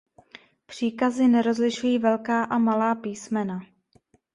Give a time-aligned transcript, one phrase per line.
[0.65, 3.61] Příkazy nerozlišují velká a malá písmena.